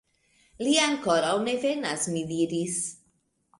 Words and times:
Li 0.67 0.71
ankoraŭ 0.85 1.35
ne 1.45 1.55
venas, 1.67 2.09
mi 2.17 2.25
diris. 2.35 2.81